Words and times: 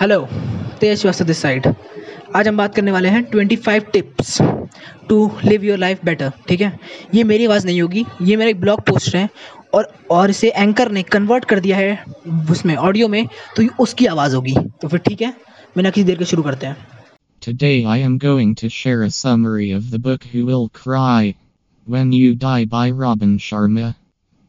Hello 0.00 0.18
Tej 0.80 0.98
Srivastava 0.98 1.24
this 1.24 1.38
side 1.42 1.66
आज 2.36 2.48
हम 2.48 2.56
बात 2.56 2.74
करने 2.74 2.92
वाले 2.92 3.08
हैं 3.08 3.22
twenty 3.24 3.56
five 3.56 3.82
tips 3.92 4.40
to 5.08 5.18
live 5.44 5.64
your 5.64 5.78
life 5.78 6.04
better 6.04 6.32
ठीक 6.48 6.60
है? 6.60 6.78
ये 7.14 7.24
मेरी 7.24 7.44
आवाज़ 7.46 7.66
नहीं 7.66 7.80
होगी, 7.82 8.04
ये 8.22 8.36
मेरा 8.36 8.50
एक 8.50 8.60
ब्लॉग 8.60 8.80
पोस्ट 8.86 9.14
है 9.14 9.28
और 9.74 9.88
और 10.10 10.30
इसे 10.30 10.50
एंकर 10.50 10.90
ने 10.92 11.02
कन्वर्ट 11.02 11.44
कर 11.44 11.60
दिया 11.60 11.76
है 11.76 12.04
उसमें 12.50 12.74
ऑडियो 12.76 13.08
में 13.08 13.26
तो 13.56 13.62
ये 13.62 13.68
उसकी 13.80 14.06
आवाज़ 14.06 14.34
होगी। 14.36 14.54
तो 14.82 14.88
फिर 14.88 15.00
ठीक 15.08 15.22
है, 15.22 15.34
बिना 15.76 15.90
किसी 15.90 16.04
देर 16.04 16.18
के 16.18 16.24
शुरू 16.24 16.42
करते 16.42 16.66
हैं। 16.66 16.76
Today 17.42 17.76
I 17.86 17.98
am 18.08 18.18
going 18.18 18.54
to 18.62 18.68
share 18.82 19.02
a 19.04 19.12
summary 19.22 19.70
of 19.78 19.90
the 19.92 20.04
book 20.08 20.30
Who 20.32 20.46
Will 20.50 20.68
Cry 20.82 21.34
When 21.86 22.12
You 22.12 22.34
Die 22.46 22.64
by 22.78 22.90
Robin 23.04 23.38
Sharma. 23.38 23.94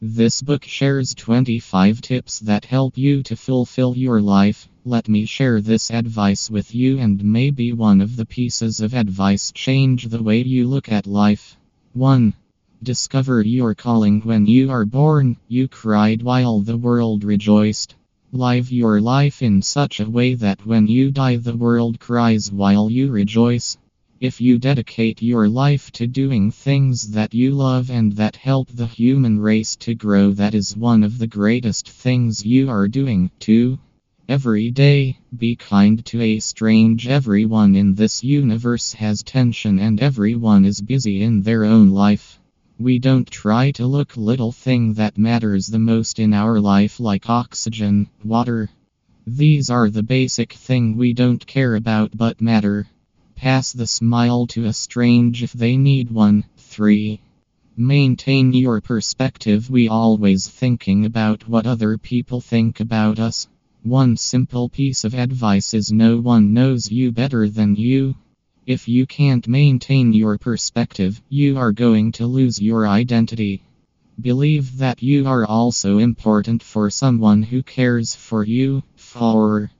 This 0.02 0.42
book 0.42 0.62
shares 0.62 1.14
25 1.14 2.02
tips 2.02 2.40
that 2.40 2.66
help 2.66 2.98
you 2.98 3.22
to 3.22 3.34
fulfill 3.34 3.96
your 3.96 4.20
life. 4.20 4.68
Let 4.84 5.08
me 5.08 5.24
share 5.24 5.62
this 5.62 5.90
advice 5.90 6.50
with 6.50 6.74
you, 6.74 6.98
and 6.98 7.24
maybe 7.24 7.72
one 7.72 8.02
of 8.02 8.14
the 8.14 8.26
pieces 8.26 8.80
of 8.80 8.92
advice 8.92 9.52
change 9.52 10.04
the 10.04 10.22
way 10.22 10.42
you 10.42 10.68
look 10.68 10.92
at 10.92 11.06
life. 11.06 11.56
1. 11.94 12.34
Discover 12.82 13.40
your 13.40 13.74
calling 13.74 14.20
when 14.20 14.44
you 14.44 14.70
are 14.70 14.84
born, 14.84 15.38
you 15.48 15.66
cried 15.66 16.22
while 16.22 16.60
the 16.60 16.76
world 16.76 17.24
rejoiced. 17.24 17.94
Live 18.32 18.70
your 18.70 19.00
life 19.00 19.40
in 19.40 19.62
such 19.62 20.00
a 20.00 20.10
way 20.10 20.34
that 20.34 20.66
when 20.66 20.86
you 20.86 21.10
die, 21.10 21.36
the 21.36 21.56
world 21.56 21.98
cries 21.98 22.52
while 22.52 22.90
you 22.90 23.10
rejoice. 23.10 23.78
If 24.18 24.40
you 24.40 24.58
dedicate 24.58 25.20
your 25.20 25.46
life 25.46 25.90
to 25.92 26.06
doing 26.06 26.50
things 26.50 27.10
that 27.10 27.34
you 27.34 27.50
love 27.50 27.90
and 27.90 28.12
that 28.12 28.36
help 28.36 28.68
the 28.68 28.86
human 28.86 29.38
race 29.38 29.76
to 29.76 29.94
grow, 29.94 30.32
that 30.32 30.54
is 30.54 30.74
one 30.74 31.02
of 31.02 31.18
the 31.18 31.26
greatest 31.26 31.86
things 31.86 32.42
you 32.42 32.70
are 32.70 32.88
doing. 32.88 33.30
2. 33.40 33.78
Every 34.26 34.70
day, 34.70 35.18
be 35.36 35.54
kind 35.54 36.02
to 36.06 36.22
a 36.22 36.38
strange. 36.38 37.06
Everyone 37.06 37.76
in 37.76 37.94
this 37.94 38.24
universe 38.24 38.94
has 38.94 39.22
tension 39.22 39.78
and 39.78 40.00
everyone 40.00 40.64
is 40.64 40.80
busy 40.80 41.22
in 41.22 41.42
their 41.42 41.64
own 41.64 41.90
life. 41.90 42.40
We 42.78 42.98
don't 42.98 43.30
try 43.30 43.70
to 43.72 43.86
look 43.86 44.16
little 44.16 44.50
thing 44.50 44.94
that 44.94 45.18
matters 45.18 45.66
the 45.66 45.78
most 45.78 46.18
in 46.18 46.32
our 46.32 46.58
life 46.58 46.98
like 46.98 47.28
oxygen, 47.28 48.08
water. 48.24 48.70
These 49.26 49.68
are 49.68 49.90
the 49.90 50.02
basic 50.02 50.54
thing 50.54 50.96
we 50.96 51.12
don't 51.12 51.46
care 51.46 51.74
about 51.74 52.16
but 52.16 52.40
matter. 52.40 52.86
Pass 53.36 53.72
the 53.72 53.86
smile 53.86 54.46
to 54.48 54.64
a 54.64 54.72
strange 54.72 55.42
if 55.42 55.52
they 55.52 55.76
need 55.76 56.10
one. 56.10 56.44
3. 56.56 57.20
Maintain 57.76 58.54
your 58.54 58.80
perspective. 58.80 59.68
We 59.68 59.88
always 59.88 60.48
thinking 60.48 61.04
about 61.04 61.46
what 61.46 61.66
other 61.66 61.98
people 61.98 62.40
think 62.40 62.80
about 62.80 63.18
us. 63.18 63.46
One 63.82 64.16
simple 64.16 64.70
piece 64.70 65.04
of 65.04 65.14
advice 65.14 65.74
is 65.74 65.92
no 65.92 66.16
one 66.16 66.54
knows 66.54 66.90
you 66.90 67.12
better 67.12 67.48
than 67.48 67.76
you. 67.76 68.14
If 68.66 68.88
you 68.88 69.06
can't 69.06 69.46
maintain 69.46 70.14
your 70.14 70.38
perspective, 70.38 71.22
you 71.28 71.58
are 71.58 71.72
going 71.72 72.12
to 72.12 72.26
lose 72.26 72.60
your 72.60 72.88
identity. 72.88 73.62
Believe 74.18 74.78
that 74.78 75.02
you 75.02 75.26
are 75.26 75.44
also 75.44 75.98
important 75.98 76.62
for 76.62 76.88
someone 76.88 77.42
who 77.42 77.62
cares 77.62 78.14
for 78.14 78.44
you. 78.44 78.82
4. 78.96 79.70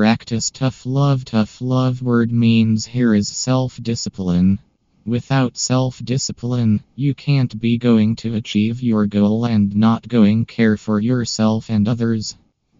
Practice 0.00 0.50
tough 0.50 0.86
love. 0.86 1.26
Tough 1.26 1.60
love 1.60 2.00
word 2.00 2.32
means 2.32 2.86
here 2.86 3.14
is 3.14 3.28
self 3.28 3.78
discipline. 3.82 4.58
Without 5.04 5.58
self 5.58 6.02
discipline, 6.02 6.82
you 6.96 7.14
can't 7.14 7.60
be 7.60 7.76
going 7.76 8.16
to 8.16 8.34
achieve 8.34 8.82
your 8.82 9.04
goal 9.04 9.44
and 9.44 9.76
not 9.76 10.08
going 10.08 10.46
care 10.46 10.78
for 10.78 11.00
yourself 11.00 11.68
and 11.68 11.86
others. 11.86 12.34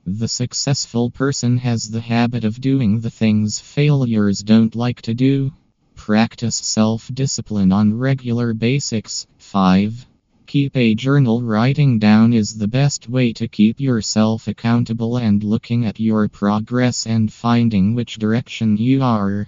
The 0.06 0.28
successful 0.28 1.10
person 1.10 1.58
has 1.58 1.91
the 1.91 2.00
habit 2.00 2.42
of 2.42 2.58
doing 2.58 3.00
the 3.00 3.10
things 3.10 3.58
failures 3.58 4.41
don't 4.41 4.74
like 4.74 5.02
to 5.02 5.12
do. 5.12 5.52
Practice 5.96 6.56
self 6.56 7.10
discipline 7.12 7.70
on 7.70 7.98
regular 7.98 8.54
basics. 8.54 9.26
5. 9.37 10.06
Keep 10.50 10.77
a 10.77 10.97
journal. 10.97 11.43
Writing 11.43 12.00
down 12.00 12.33
is 12.33 12.59
the 12.59 12.66
best 12.66 13.09
way 13.09 13.33
to 13.34 13.47
keep 13.47 13.78
yourself 13.78 14.49
accountable 14.49 15.16
and 15.16 15.44
looking 15.44 15.87
at 15.87 16.00
your 16.00 16.27
progress 16.27 17.06
and 17.06 17.33
finding 17.33 17.94
which 17.94 18.19
direction 18.19 18.77
you 18.77 19.00
are 19.00 19.47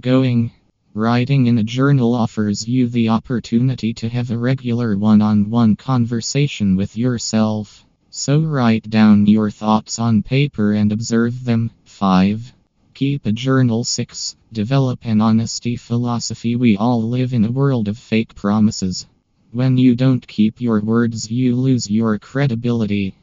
going. 0.00 0.52
Writing 0.94 1.48
in 1.48 1.58
a 1.58 1.64
journal 1.64 2.14
offers 2.14 2.68
you 2.68 2.86
the 2.86 3.08
opportunity 3.08 3.92
to 3.94 4.08
have 4.08 4.30
a 4.30 4.38
regular 4.38 4.96
one 4.96 5.20
on 5.20 5.50
one 5.50 5.74
conversation 5.74 6.76
with 6.76 6.96
yourself. 6.96 7.84
So 8.10 8.38
write 8.38 8.88
down 8.88 9.26
your 9.26 9.50
thoughts 9.50 9.98
on 9.98 10.22
paper 10.22 10.72
and 10.72 10.92
observe 10.92 11.44
them. 11.44 11.72
5. 11.84 12.54
Keep 12.94 13.26
a 13.26 13.32
journal. 13.32 13.82
6. 13.82 14.36
Develop 14.52 15.04
an 15.04 15.20
honesty 15.20 15.74
philosophy. 15.74 16.54
We 16.54 16.76
all 16.76 17.02
live 17.02 17.32
in 17.34 17.44
a 17.44 17.50
world 17.50 17.88
of 17.88 17.98
fake 17.98 18.36
promises. 18.36 19.08
When 19.54 19.78
you 19.78 19.94
don't 19.94 20.26
keep 20.26 20.60
your 20.60 20.80
words, 20.80 21.30
you 21.30 21.54
lose 21.54 21.88
your 21.88 22.18
credibility. 22.18 23.14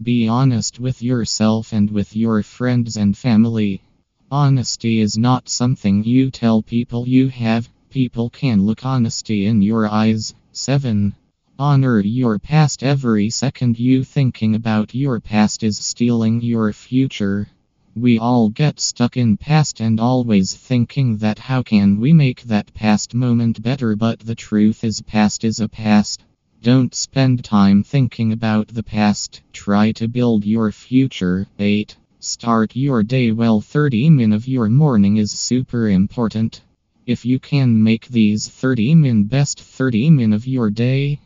Be 0.00 0.28
honest 0.28 0.78
with 0.78 1.02
yourself 1.02 1.72
and 1.72 1.90
with 1.90 2.14
your 2.14 2.44
friends 2.44 2.96
and 2.96 3.18
family. 3.18 3.82
Honesty 4.30 5.00
is 5.00 5.18
not 5.18 5.48
something 5.48 6.04
you 6.04 6.30
tell 6.30 6.62
people 6.62 7.08
you 7.08 7.30
have, 7.30 7.68
people 7.90 8.30
can 8.30 8.64
look 8.64 8.86
honesty 8.86 9.46
in 9.46 9.60
your 9.60 9.88
eyes. 9.88 10.36
7. 10.52 11.16
Honor 11.58 11.98
your 11.98 12.38
past. 12.38 12.84
Every 12.84 13.28
second 13.28 13.76
you 13.76 14.04
thinking 14.04 14.54
about 14.54 14.94
your 14.94 15.18
past 15.18 15.64
is 15.64 15.78
stealing 15.78 16.40
your 16.42 16.72
future. 16.72 17.48
We 17.94 18.18
all 18.18 18.48
get 18.48 18.80
stuck 18.80 19.18
in 19.18 19.36
past 19.36 19.80
and 19.80 20.00
always 20.00 20.54
thinking 20.54 21.18
that 21.18 21.38
how 21.38 21.62
can 21.62 22.00
we 22.00 22.14
make 22.14 22.42
that 22.44 22.72
past 22.72 23.12
moment 23.12 23.62
better 23.62 23.96
but 23.96 24.20
the 24.20 24.34
truth 24.34 24.82
is 24.82 25.02
past 25.02 25.44
is 25.44 25.60
a 25.60 25.68
past. 25.68 26.24
Don't 26.62 26.94
spend 26.94 27.44
time 27.44 27.82
thinking 27.82 28.32
about 28.32 28.68
the 28.68 28.82
past, 28.82 29.42
try 29.52 29.92
to 29.92 30.08
build 30.08 30.46
your 30.46 30.72
future. 30.72 31.46
8. 31.58 31.94
Start 32.18 32.74
your 32.74 33.02
day 33.02 33.30
well 33.30 33.60
30 33.60 34.08
min 34.08 34.32
of 34.32 34.48
your 34.48 34.70
morning 34.70 35.18
is 35.18 35.30
super 35.30 35.90
important. 35.90 36.62
If 37.04 37.26
you 37.26 37.38
can 37.38 37.82
make 37.82 38.08
these 38.08 38.48
30 38.48 38.94
min 38.94 39.24
best 39.24 39.60
30 39.60 40.08
min 40.08 40.32
of 40.32 40.46
your 40.46 40.70
day, 40.70 41.20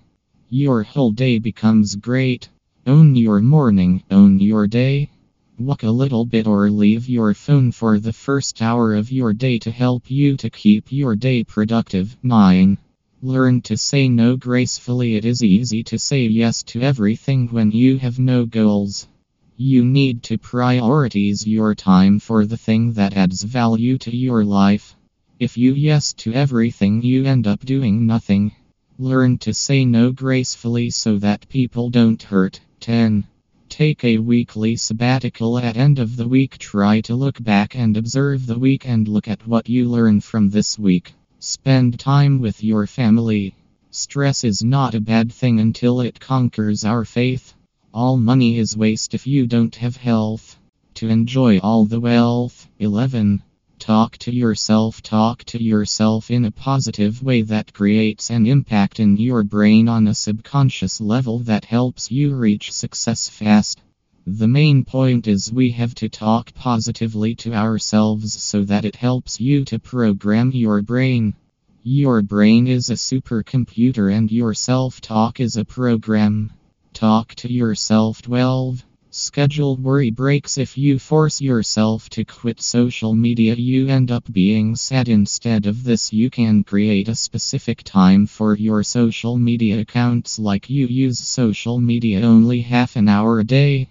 your 0.50 0.82
whole 0.82 1.12
day 1.12 1.38
becomes 1.38 1.94
great. 1.94 2.48
Own 2.88 3.14
your 3.14 3.40
morning, 3.40 4.02
own 4.10 4.40
your 4.40 4.66
day. 4.66 5.10
Walk 5.58 5.84
a 5.84 5.90
little 5.90 6.26
bit 6.26 6.46
or 6.46 6.70
leave 6.70 7.08
your 7.08 7.32
phone 7.32 7.72
for 7.72 7.98
the 7.98 8.12
first 8.12 8.60
hour 8.60 8.94
of 8.94 9.10
your 9.10 9.32
day 9.32 9.58
to 9.60 9.70
help 9.70 10.10
you 10.10 10.36
to 10.36 10.50
keep 10.50 10.92
your 10.92 11.16
day 11.16 11.44
productive. 11.44 12.14
9. 12.22 12.76
Learn 13.22 13.62
to 13.62 13.74
say 13.74 14.06
no 14.06 14.36
gracefully. 14.36 15.14
It 15.14 15.24
is 15.24 15.42
easy 15.42 15.82
to 15.84 15.98
say 15.98 16.26
yes 16.26 16.62
to 16.64 16.82
everything 16.82 17.48
when 17.48 17.70
you 17.70 17.96
have 17.96 18.18
no 18.18 18.44
goals. 18.44 19.08
You 19.56 19.82
need 19.82 20.22
to 20.24 20.36
prioritize 20.36 21.46
your 21.46 21.74
time 21.74 22.18
for 22.18 22.44
the 22.44 22.58
thing 22.58 22.92
that 22.92 23.16
adds 23.16 23.42
value 23.42 23.96
to 23.98 24.14
your 24.14 24.44
life. 24.44 24.94
If 25.38 25.56
you 25.56 25.72
yes 25.72 26.12
to 26.18 26.34
everything, 26.34 27.00
you 27.00 27.24
end 27.24 27.46
up 27.46 27.60
doing 27.60 28.06
nothing. 28.06 28.52
Learn 28.98 29.38
to 29.38 29.54
say 29.54 29.86
no 29.86 30.12
gracefully 30.12 30.90
so 30.90 31.18
that 31.20 31.48
people 31.48 31.88
don't 31.88 32.22
hurt. 32.22 32.60
10. 32.80 33.24
Take 33.68 34.04
a 34.04 34.18
weekly 34.18 34.76
sabbatical 34.76 35.58
at 35.58 35.76
end 35.76 35.98
of 35.98 36.16
the 36.16 36.28
week. 36.28 36.56
Try 36.58 37.00
to 37.02 37.14
look 37.14 37.42
back 37.42 37.74
and 37.74 37.96
observe 37.96 38.46
the 38.46 38.58
week 38.58 38.86
and 38.88 39.08
look 39.08 39.28
at 39.28 39.46
what 39.46 39.68
you 39.68 39.88
learn 39.88 40.20
from 40.20 40.48
this 40.50 40.78
week. 40.78 41.14
Spend 41.40 41.98
time 41.98 42.40
with 42.40 42.62
your 42.62 42.86
family. 42.86 43.54
Stress 43.90 44.44
is 44.44 44.62
not 44.62 44.94
a 44.94 45.00
bad 45.00 45.32
thing 45.32 45.60
until 45.60 46.00
it 46.00 46.20
conquers 46.20 46.84
our 46.84 47.04
faith. 47.04 47.54
All 47.92 48.16
money 48.16 48.58
is 48.58 48.76
waste 48.76 49.14
if 49.14 49.26
you 49.26 49.46
don't 49.46 49.74
have 49.76 49.96
health. 49.96 50.58
To 50.94 51.08
enjoy 51.08 51.58
all 51.58 51.84
the 51.84 52.00
wealth. 52.00 52.68
11. 52.78 53.42
Talk 53.78 54.16
to 54.18 54.34
yourself. 54.34 55.02
Talk 55.02 55.44
to 55.44 55.62
yourself 55.62 56.30
in 56.30 56.46
a 56.46 56.50
positive 56.50 57.22
way 57.22 57.42
that 57.42 57.74
creates 57.74 58.30
an 58.30 58.46
impact 58.46 58.98
in 58.98 59.16
your 59.18 59.44
brain 59.44 59.86
on 59.88 60.08
a 60.08 60.14
subconscious 60.14 61.00
level 61.00 61.40
that 61.40 61.66
helps 61.66 62.10
you 62.10 62.34
reach 62.34 62.72
success 62.72 63.28
fast. 63.28 63.80
The 64.26 64.48
main 64.48 64.82
point 64.84 65.28
is 65.28 65.52
we 65.52 65.70
have 65.72 65.94
to 65.96 66.08
talk 66.08 66.54
positively 66.54 67.34
to 67.36 67.52
ourselves 67.52 68.42
so 68.42 68.64
that 68.64 68.84
it 68.84 68.96
helps 68.96 69.40
you 69.40 69.64
to 69.66 69.78
program 69.78 70.52
your 70.52 70.82
brain. 70.82 71.34
Your 71.82 72.22
brain 72.22 72.66
is 72.66 72.90
a 72.90 72.94
supercomputer 72.94 74.12
and 74.12 74.32
your 74.32 74.54
self 74.54 75.00
talk 75.00 75.38
is 75.38 75.56
a 75.56 75.64
program. 75.64 76.50
Talk 76.92 77.34
to 77.36 77.52
yourself 77.52 78.22
12. 78.22 78.84
Schedule 79.18 79.78
worry 79.78 80.10
breaks. 80.10 80.58
If 80.58 80.76
you 80.76 80.98
force 80.98 81.40
yourself 81.40 82.10
to 82.10 82.22
quit 82.22 82.60
social 82.60 83.14
media, 83.14 83.54
you 83.54 83.88
end 83.88 84.10
up 84.10 84.30
being 84.30 84.76
sad. 84.76 85.08
Instead 85.08 85.64
of 85.64 85.84
this, 85.84 86.12
you 86.12 86.28
can 86.28 86.62
create 86.62 87.08
a 87.08 87.14
specific 87.14 87.82
time 87.82 88.26
for 88.26 88.54
your 88.54 88.82
social 88.82 89.38
media 89.38 89.80
accounts, 89.80 90.38
like 90.38 90.68
you 90.68 90.86
use 90.86 91.18
social 91.18 91.80
media 91.80 92.20
only 92.26 92.60
half 92.60 92.94
an 92.96 93.08
hour 93.08 93.40
a 93.40 93.44
day. 93.44 93.88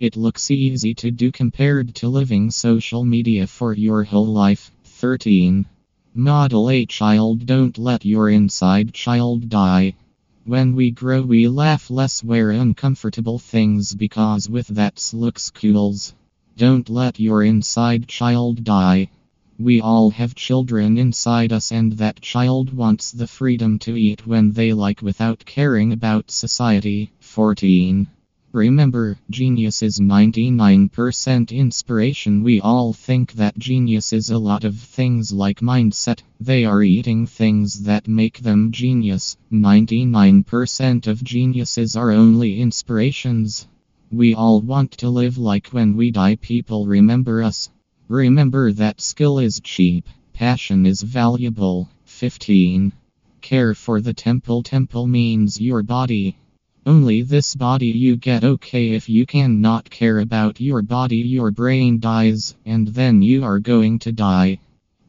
It 0.00 0.16
looks 0.16 0.50
easy 0.50 0.92
to 0.94 1.12
do 1.12 1.30
compared 1.30 1.94
to 1.94 2.08
living 2.08 2.50
social 2.50 3.04
media 3.04 3.46
for 3.46 3.74
your 3.74 4.02
whole 4.02 4.26
life. 4.26 4.72
13. 4.86 5.66
Model 6.14 6.68
a 6.68 6.84
child, 6.84 7.46
don't 7.46 7.78
let 7.78 8.04
your 8.04 8.28
inside 8.28 8.92
child 8.92 9.48
die. 9.48 9.94
When 10.46 10.74
we 10.74 10.90
grow, 10.90 11.22
we 11.22 11.48
laugh 11.48 11.88
less, 11.88 12.22
wear 12.22 12.50
uncomfortable 12.50 13.38
things 13.38 13.94
because 13.94 14.46
with 14.46 14.66
that 14.68 15.10
looks 15.14 15.48
cools. 15.48 16.12
Don't 16.58 16.90
let 16.90 17.18
your 17.18 17.42
inside 17.42 18.08
child 18.08 18.62
die. 18.62 19.08
We 19.58 19.80
all 19.80 20.10
have 20.10 20.34
children 20.34 20.98
inside 20.98 21.50
us, 21.50 21.72
and 21.72 21.92
that 21.92 22.20
child 22.20 22.74
wants 22.74 23.10
the 23.10 23.26
freedom 23.26 23.78
to 23.80 23.96
eat 23.96 24.26
when 24.26 24.52
they 24.52 24.74
like 24.74 25.00
without 25.00 25.46
caring 25.46 25.92
about 25.92 26.30
society. 26.30 27.10
14. 27.20 28.06
Remember, 28.54 29.18
genius 29.30 29.82
is 29.82 29.98
99% 29.98 31.50
inspiration. 31.50 32.44
We 32.44 32.60
all 32.60 32.92
think 32.92 33.32
that 33.32 33.58
genius 33.58 34.12
is 34.12 34.30
a 34.30 34.38
lot 34.38 34.62
of 34.62 34.76
things 34.78 35.32
like 35.32 35.58
mindset. 35.58 36.22
They 36.38 36.64
are 36.64 36.80
eating 36.80 37.26
things 37.26 37.82
that 37.82 38.06
make 38.06 38.38
them 38.38 38.70
genius. 38.70 39.36
99% 39.52 41.08
of 41.08 41.24
geniuses 41.24 41.96
are 41.96 42.12
only 42.12 42.60
inspirations. 42.60 43.66
We 44.12 44.34
all 44.34 44.60
want 44.60 44.92
to 44.98 45.10
live 45.10 45.36
like 45.36 45.70
when 45.70 45.96
we 45.96 46.12
die, 46.12 46.36
people 46.36 46.86
remember 46.86 47.42
us. 47.42 47.70
Remember 48.06 48.70
that 48.70 49.00
skill 49.00 49.40
is 49.40 49.58
cheap, 49.64 50.06
passion 50.32 50.86
is 50.86 51.02
valuable. 51.02 51.88
15. 52.04 52.92
Care 53.40 53.74
for 53.74 54.00
the 54.00 54.14
temple. 54.14 54.62
Temple 54.62 55.08
means 55.08 55.60
your 55.60 55.82
body. 55.82 56.36
Only 56.86 57.22
this 57.22 57.54
body 57.54 57.86
you 57.86 58.16
get 58.16 58.44
okay 58.44 58.90
if 58.90 59.08
you 59.08 59.24
cannot 59.24 59.88
care 59.88 60.18
about 60.18 60.60
your 60.60 60.82
body 60.82 61.16
your 61.16 61.50
brain 61.50 61.98
dies 61.98 62.54
and 62.66 62.88
then 62.88 63.22
you 63.22 63.42
are 63.42 63.58
going 63.58 63.98
to 64.00 64.12
die. 64.12 64.58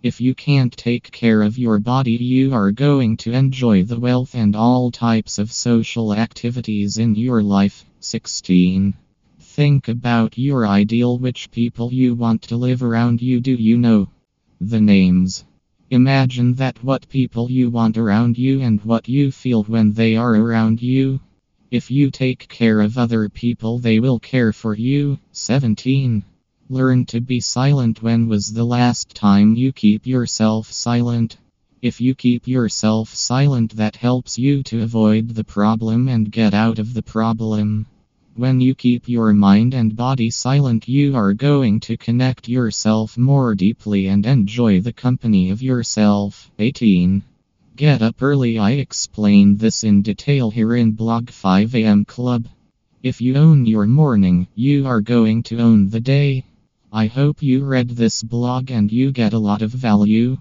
If 0.01 0.21
you 0.21 0.33
can't 0.35 0.71
take 0.71 1.11
care 1.11 1.41
of 1.41 1.57
your 1.57 1.79
body 1.79 2.13
you 2.13 2.53
are 2.53 2.71
going 2.71 3.17
to 3.17 3.33
enjoy 3.33 3.83
the 3.83 3.99
wealth 3.99 4.35
and 4.35 4.55
all 4.55 4.89
types 4.89 5.37
of 5.37 5.51
social 5.51 6.13
activities 6.13 6.97
in 6.97 7.13
your 7.13 7.43
life. 7.43 7.83
16. 7.99 8.93
Think 9.41 9.89
about 9.89 10.37
your 10.37 10.65
ideal 10.65 11.17
which 11.17 11.51
people 11.51 11.91
you 11.91 12.15
want 12.15 12.41
to 12.43 12.55
live 12.55 12.83
around 12.83 13.21
you 13.21 13.41
do 13.41 13.51
you 13.51 13.77
know 13.77 14.07
the 14.61 14.79
names. 14.79 15.43
Imagine 15.89 16.53
that 16.53 16.81
what 16.81 17.09
people 17.09 17.51
you 17.51 17.69
want 17.69 17.97
around 17.97 18.37
you 18.37 18.61
and 18.61 18.81
what 18.85 19.09
you 19.09 19.29
feel 19.29 19.63
when 19.63 19.91
they 19.91 20.15
are 20.15 20.35
around 20.35 20.81
you. 20.81 21.19
If 21.75 21.91
you 21.91 22.09
take 22.09 22.47
care 22.47 22.79
of 22.79 22.97
other 22.97 23.27
people, 23.27 23.79
they 23.79 23.99
will 23.99 24.17
care 24.17 24.53
for 24.53 24.73
you. 24.73 25.19
17. 25.33 26.23
Learn 26.69 27.05
to 27.07 27.19
be 27.19 27.41
silent. 27.41 28.01
When 28.01 28.29
was 28.29 28.53
the 28.53 28.63
last 28.63 29.13
time 29.13 29.55
you 29.55 29.73
keep 29.73 30.07
yourself 30.07 30.71
silent? 30.71 31.35
If 31.81 31.99
you 31.99 32.15
keep 32.15 32.47
yourself 32.47 33.13
silent, 33.13 33.75
that 33.75 33.97
helps 33.97 34.37
you 34.37 34.63
to 34.63 34.83
avoid 34.83 35.35
the 35.35 35.43
problem 35.43 36.07
and 36.07 36.31
get 36.31 36.53
out 36.53 36.79
of 36.79 36.93
the 36.93 37.03
problem. 37.03 37.87
When 38.35 38.61
you 38.61 38.73
keep 38.73 39.09
your 39.09 39.33
mind 39.33 39.73
and 39.73 39.97
body 39.97 40.29
silent, 40.29 40.87
you 40.87 41.13
are 41.17 41.33
going 41.33 41.81
to 41.81 41.97
connect 41.97 42.47
yourself 42.47 43.17
more 43.17 43.53
deeply 43.53 44.07
and 44.07 44.25
enjoy 44.25 44.79
the 44.79 44.93
company 44.93 45.49
of 45.49 45.61
yourself. 45.61 46.49
18. 46.57 47.21
Get 47.75 48.01
up 48.01 48.21
early. 48.21 48.57
I 48.57 48.71
explain 48.71 49.57
this 49.57 49.83
in 49.83 50.01
detail 50.01 50.49
here 50.49 50.75
in 50.75 50.93
blog 50.93 51.25
5am 51.25 52.07
club. 52.07 52.47
If 53.03 53.19
you 53.19 53.35
own 53.35 53.65
your 53.65 53.85
morning, 53.85 54.47
you 54.55 54.87
are 54.87 55.01
going 55.01 55.43
to 55.43 55.59
own 55.59 55.89
the 55.89 55.99
day. 55.99 56.45
I 56.93 57.07
hope 57.07 57.43
you 57.43 57.65
read 57.65 57.89
this 57.89 58.23
blog 58.23 58.71
and 58.71 58.89
you 58.89 59.11
get 59.11 59.33
a 59.33 59.39
lot 59.39 59.61
of 59.61 59.71
value. 59.71 60.37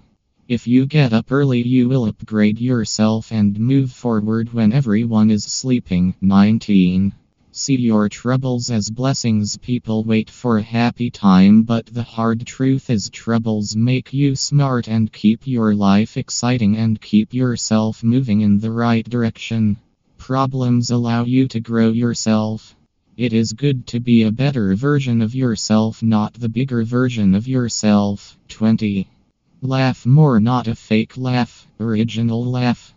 If 0.46 0.68
you 0.68 0.86
get 0.86 1.12
up 1.12 1.32
early, 1.32 1.60
you 1.60 1.88
will 1.88 2.04
upgrade 2.04 2.60
yourself 2.60 3.32
and 3.32 3.58
move 3.58 3.90
forward 3.90 4.52
when 4.52 4.72
everyone 4.72 5.32
is 5.32 5.42
sleeping. 5.42 6.14
19. 6.20 7.14
See 7.56 7.76
your 7.76 8.08
troubles 8.08 8.68
as 8.68 8.90
blessings. 8.90 9.56
People 9.58 10.02
wait 10.02 10.28
for 10.28 10.58
a 10.58 10.62
happy 10.62 11.08
time, 11.08 11.62
but 11.62 11.86
the 11.86 12.02
hard 12.02 12.44
truth 12.44 12.90
is 12.90 13.08
troubles 13.08 13.76
make 13.76 14.12
you 14.12 14.34
smart 14.34 14.88
and 14.88 15.12
keep 15.12 15.46
your 15.46 15.72
life 15.72 16.16
exciting 16.16 16.76
and 16.76 17.00
keep 17.00 17.32
yourself 17.32 18.02
moving 18.02 18.40
in 18.40 18.58
the 18.58 18.72
right 18.72 19.08
direction. 19.08 19.76
Problems 20.18 20.90
allow 20.90 21.22
you 21.22 21.46
to 21.46 21.60
grow 21.60 21.90
yourself. 21.90 22.74
It 23.16 23.32
is 23.32 23.52
good 23.52 23.86
to 23.86 24.00
be 24.00 24.24
a 24.24 24.32
better 24.32 24.74
version 24.74 25.22
of 25.22 25.36
yourself, 25.36 26.02
not 26.02 26.34
the 26.34 26.48
bigger 26.48 26.82
version 26.82 27.36
of 27.36 27.46
yourself. 27.46 28.36
20. 28.48 29.08
Laugh 29.62 30.04
more, 30.04 30.40
not 30.40 30.66
a 30.66 30.74
fake 30.74 31.16
laugh, 31.16 31.68
original 31.78 32.44
laugh. 32.44 32.93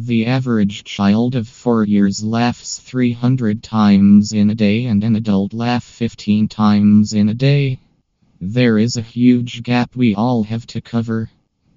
The 0.00 0.26
average 0.26 0.84
child 0.84 1.34
of 1.34 1.48
4 1.48 1.84
years 1.84 2.22
laughs 2.22 2.78
300 2.78 3.64
times 3.64 4.30
in 4.32 4.48
a 4.48 4.54
day 4.54 4.84
and 4.84 5.02
an 5.02 5.16
adult 5.16 5.52
laughs 5.52 5.90
15 5.90 6.46
times 6.46 7.14
in 7.14 7.28
a 7.28 7.34
day. 7.34 7.80
There 8.40 8.78
is 8.78 8.96
a 8.96 9.02
huge 9.02 9.64
gap 9.64 9.96
we 9.96 10.14
all 10.14 10.44
have 10.44 10.68
to 10.68 10.80
cover. 10.80 11.30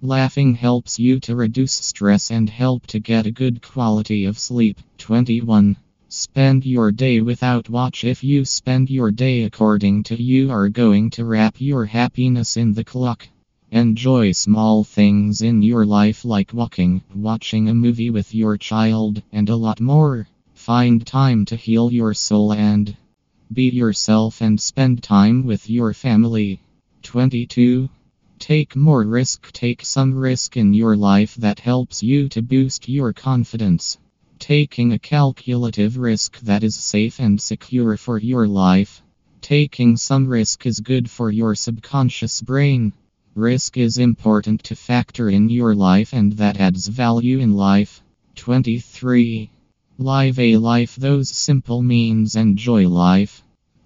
Laughing 0.04 0.54
helps 0.54 1.00
you 1.00 1.20
to 1.22 1.36
reduce 1.36 1.74
stress 1.74 2.30
and 2.30 2.48
help 2.48 2.86
to 2.88 3.00
get 3.00 3.26
a 3.26 3.32
good 3.32 3.64
quality 3.64 4.26
of 4.26 4.38
sleep. 4.38 4.80
21. 5.00 5.76
Spend 6.08 6.64
your 6.64 6.92
day 6.92 7.22
without 7.22 7.70
watch. 7.70 8.04
If 8.04 8.24
you 8.24 8.46
spend 8.46 8.92
your 8.92 9.10
day 9.10 9.46
according 9.46 10.04
to 10.04 10.22
you 10.22 10.52
are 10.52 10.70
going 10.70 11.10
to 11.12 11.26
wrap 11.26 11.56
your 11.60 11.86
happiness 11.86 12.56
in 12.56 12.74
the 12.74 12.84
clock. 12.84 13.28
Enjoy 13.74 14.34
small 14.34 14.84
things 14.84 15.42
in 15.42 15.62
your 15.62 15.86
life 15.86 16.26
like 16.26 16.54
walking, 16.54 17.02
watching 17.16 17.70
a 17.70 17.74
movie 17.74 18.10
with 18.10 18.36
your 18.36 18.58
child, 18.58 19.24
and 19.32 19.48
a 19.48 19.56
lot 19.56 19.80
more. 19.80 20.28
Find 20.54 21.08
time 21.08 21.46
to 21.46 21.56
heal 21.56 21.90
your 21.90 22.14
soul 22.14 22.52
and 22.52 22.94
be 23.54 23.70
yourself 23.70 24.42
and 24.42 24.60
spend 24.60 25.02
time 25.02 25.46
with 25.46 25.70
your 25.70 25.94
family. 25.94 26.60
22. 27.04 27.88
Take 28.40 28.76
more 28.76 29.04
risk. 29.04 29.50
Take 29.54 29.86
some 29.86 30.16
risk 30.16 30.58
in 30.58 30.74
your 30.74 30.98
life 30.98 31.36
that 31.36 31.62
helps 31.62 32.04
you 32.04 32.28
to 32.28 32.42
boost 32.42 32.90
your 32.90 33.14
confidence. 33.14 33.98
Taking 34.38 34.92
a 34.92 35.00
calculative 35.00 35.96
risk 35.96 36.42
that 36.42 36.66
is 36.66 36.76
safe 36.76 37.22
and 37.22 37.40
secure 37.40 37.96
for 37.96 38.18
your 38.18 38.50
life. 38.50 39.02
Taking 39.40 39.96
some 39.96 40.28
risk 40.28 40.66
is 40.66 40.82
good 40.82 41.10
for 41.10 41.32
your 41.32 41.56
subconscious 41.56 42.42
brain. 42.42 42.92
Risk 43.36 43.78
is 43.78 43.98
important 43.98 44.62
to 44.66 44.76
factor 44.76 45.30
in 45.30 45.48
your 45.48 45.74
life 45.74 46.12
and 46.12 46.34
that 46.34 46.60
adds 46.60 46.88
value 46.88 47.40
in 47.40 47.54
life. 47.54 48.04
23. 48.36 49.50
Live 49.98 50.38
a 50.38 50.58
life 50.58 50.98
those 50.98 51.30
simple 51.30 51.82
means 51.82 52.36
enjoy 52.36 52.90
life. 52.90 53.42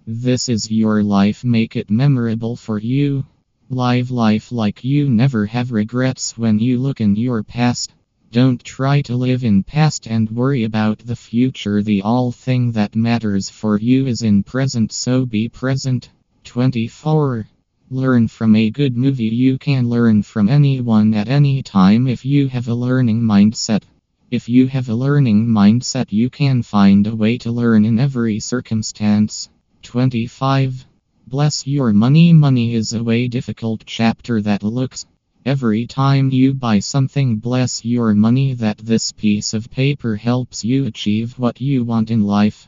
This 0.08 0.50
is 0.50 0.72
your 0.72 1.04
life, 1.04 1.44
make 1.44 1.76
it 1.76 1.92
memorable 1.92 2.56
for 2.56 2.80
you. 2.80 3.24
Live 3.70 4.10
life 4.10 4.52
like 4.52 4.84
you 4.84 5.10
never 5.10 5.46
have 5.46 5.72
regrets 5.72 6.36
when 6.36 6.58
you 6.58 6.80
look 6.80 7.00
in 7.00 7.16
your 7.16 7.44
past. 7.44 7.92
Don't 8.32 8.64
try 8.64 9.04
to 9.04 9.16
live 9.16 9.44
in 9.44 9.62
past 9.62 10.08
and 10.08 10.32
worry 10.32 10.64
about 10.64 10.98
the 10.98 11.16
future. 11.16 11.84
The 11.84 12.02
all 12.02 12.32
thing 12.32 12.72
that 12.72 12.96
matters 12.96 13.52
for 13.52 13.80
you 13.80 14.08
is 14.08 14.24
in 14.24 14.42
present, 14.42 14.92
so 14.92 15.24
be 15.24 15.50
present. 15.50 16.10
24. 16.46 17.46
Learn 17.92 18.28
from 18.28 18.56
a 18.56 18.72
good 18.72 18.98
movie. 18.98 19.26
You 19.26 19.60
can 19.60 19.88
learn 19.88 20.24
from 20.24 20.50
anyone 20.50 21.14
at 21.14 21.28
any 21.28 21.62
time 21.62 22.08
if 22.08 22.26
you 22.26 22.48
have 22.48 22.68
a 22.68 22.74
learning 22.74 23.22
mindset. 23.22 23.84
If 24.32 24.50
you 24.50 24.66
have 24.66 24.90
a 24.90 24.96
learning 24.96 25.46
mindset, 25.46 26.12
you 26.12 26.32
can 26.32 26.64
find 26.64 27.06
a 27.06 27.16
way 27.16 27.38
to 27.38 27.52
learn 27.52 27.86
in 27.86 28.00
every 28.00 28.40
circumstance. 28.40 29.50
25. 29.84 30.84
Bless 31.28 31.68
your 31.68 31.94
money. 31.94 32.34
Money 32.34 32.74
is 32.74 32.94
a 32.94 33.04
way 33.04 33.28
difficult 33.28 33.84
chapter 33.86 34.42
that 34.42 34.64
looks. 34.64 35.06
Every 35.46 35.86
time 35.86 36.32
you 36.32 36.56
buy 36.56 36.80
something, 36.80 37.38
bless 37.38 37.86
your 37.86 38.16
money 38.16 38.56
that 38.56 38.80
this 38.80 39.12
piece 39.12 39.54
of 39.54 39.70
paper 39.70 40.16
helps 40.16 40.66
you 40.66 40.86
achieve 40.88 41.38
what 41.38 41.62
you 41.62 41.84
want 41.84 42.10
in 42.10 42.24
life. 42.24 42.68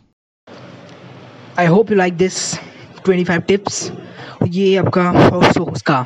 I 1.57 1.65
hope 1.65 1.89
you 1.89 1.95
like 1.95 2.19
this 2.19 2.55
25 3.03 3.47
tips. 3.47 3.91
ये 4.47 4.75
आपका 4.77 5.11
उसका 5.61 6.03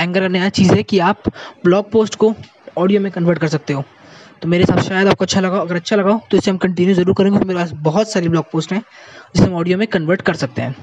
का 0.00 0.28
नया 0.28 0.48
चीज़ 0.50 0.72
है 0.74 0.82
कि 0.82 0.98
आप 1.00 1.28
blog 1.64 1.90
post 1.90 2.14
को 2.14 2.34
audio 2.78 3.00
में 3.00 3.10
कन्वर्ट 3.12 3.38
कर 3.38 3.48
सकते 3.48 3.72
हो। 3.72 3.84
तो 4.42 4.48
मेरे 4.48 4.64
हिसाब 4.64 4.78
से 4.78 4.88
शायद 4.88 5.08
आपको 5.08 5.24
अच्छा 5.24 5.40
लगा, 5.40 5.58
अगर 5.58 5.76
अच्छा 5.76 5.96
लगा 5.96 6.18
तो 6.30 6.36
इसे 6.36 6.50
हम 6.50 6.56
कंटिन्यू 6.56 6.94
ज़रूर 6.94 7.14
करेंगे। 7.14 7.38
मेरे 7.38 7.58
पास 7.58 7.70
बहुत 7.82 8.10
सारी 8.10 8.28
ब्लॉग 8.28 8.50
पोस्ट 8.50 8.72
हैं, 8.72 8.82
जिसे 9.36 9.46
हम 9.46 9.54
ऑडियो 9.54 9.78
में 9.78 9.86
कन्वर्ट 9.88 10.22
कर 10.22 10.34
सकते 10.34 10.62
हैं। 10.62 10.76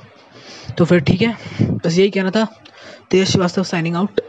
तो 0.78 0.86
फिर 0.86 1.00
ठीक 1.00 1.22
है, 1.22 1.38
बस 1.62 1.98
यही 1.98 2.10
कहना 2.10 2.32
था। 2.32 2.48
तेज 3.12 3.28
श्रीवास्तव 3.28 3.64
साइनिंग 3.64 3.96
आउट 3.96 4.22